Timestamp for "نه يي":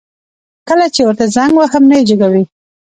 1.89-2.03